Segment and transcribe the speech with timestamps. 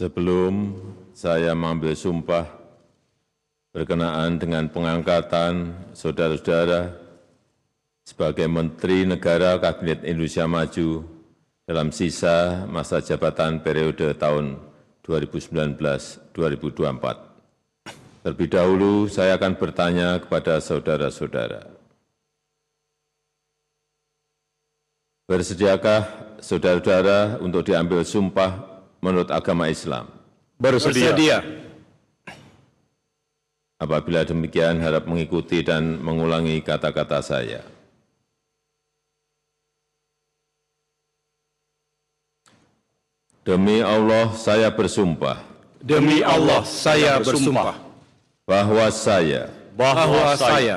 [0.00, 0.80] Sebelum
[1.12, 2.48] saya mengambil sumpah
[3.68, 6.96] berkenaan dengan pengangkatan saudara-saudara
[8.08, 11.04] sebagai Menteri Negara Kabinet Indonesia Maju
[11.68, 14.56] dalam sisa masa jabatan periode tahun
[15.04, 16.32] 2019-2024.
[18.24, 21.76] Terlebih dahulu saya akan bertanya kepada saudara-saudara.
[25.28, 26.08] Bersediakah
[26.40, 28.69] saudara-saudara untuk diambil sumpah
[29.00, 30.06] menurut agama Islam?
[30.60, 31.40] Bersedia.
[33.80, 37.64] Apabila demikian, harap mengikuti dan mengulangi kata-kata saya.
[43.40, 47.72] Demi Allah, saya bersumpah Demi Allah saya bersumpah
[48.44, 50.76] bahwa saya bahwa saya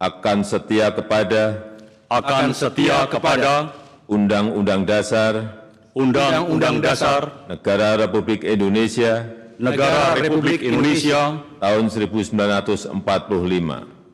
[0.00, 1.60] akan setia kepada
[2.08, 3.76] akan setia kepada
[4.08, 5.59] Undang-Undang Dasar
[5.90, 9.26] Undang-Undang Dasar Negara Republik Indonesia
[9.58, 12.94] Negara Republik Indonesia tahun 1945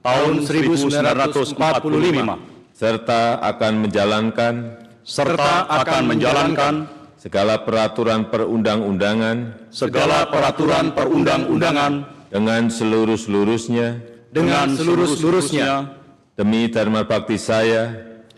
[0.01, 1.55] tahun 1945
[2.73, 4.55] serta akan menjalankan
[5.05, 6.75] serta akan menjalankan
[7.21, 11.93] segala peraturan perundang-undangan segala peraturan perundang-undangan
[12.33, 14.01] dengan seluruh-seluruhnya
[14.33, 15.93] dengan seluruh-seluruhnya.
[16.37, 17.95] demi dharma bakti saya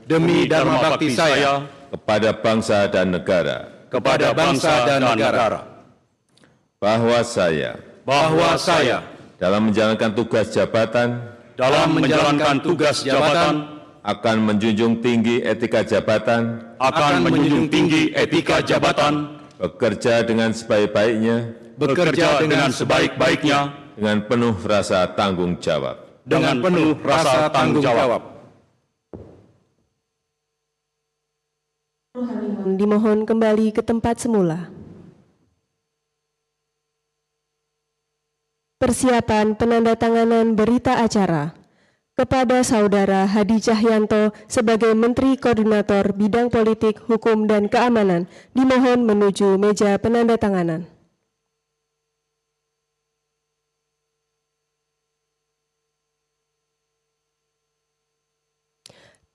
[0.06, 5.64] demi dharma bakti saya kepada bangsa dan negara kepada bangsa dan negara
[6.80, 9.04] bahwa saya bahwa saya
[9.40, 11.20] dalam menjalankan tugas jabatan
[11.58, 13.78] dalam menjalankan tugas jabatan
[14.08, 22.72] akan menjunjung tinggi etika jabatan, akan menjunjung tinggi etika jabatan, bekerja dengan sebaik-baiknya, bekerja dengan
[22.72, 23.58] sebaik-baiknya,
[23.98, 26.08] dengan penuh rasa tanggung jawab.
[26.28, 28.37] dengan penuh rasa tanggung jawab.
[32.78, 34.70] Dimohon kembali ke tempat semula.
[38.78, 41.54] Persiapan penandatanganan berita acara
[42.18, 49.94] kepada Saudara Hadi Cahyanto sebagai Menteri Koordinator Bidang Politik, Hukum, dan Keamanan dimohon menuju meja
[50.02, 50.97] penandatanganan.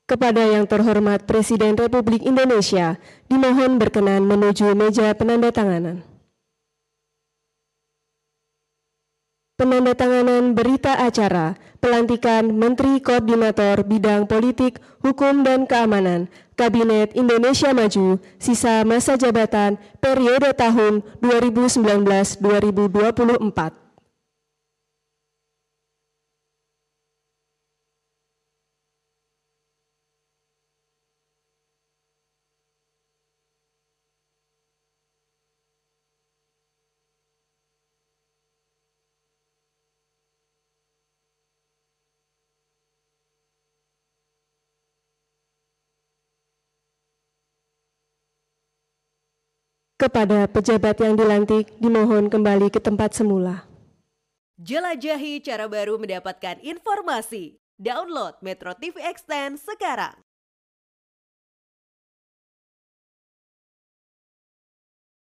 [0.03, 2.99] Kepada yang terhormat Presiden Republik Indonesia,
[3.31, 6.03] dimohon berkenan menuju meja penandatanganan.
[9.53, 16.27] Penandatanganan berita acara pelantikan Menteri Koordinator Bidang Politik, Hukum, dan Keamanan
[16.59, 23.82] Kabinet Indonesia Maju sisa masa jabatan periode tahun 2019-2024.
[50.03, 53.63] Kepada pejabat yang dilantik, dimohon kembali ke tempat semula.
[54.59, 57.55] Jelajahi cara baru mendapatkan informasi.
[57.79, 60.19] Download Metro TV Extend sekarang.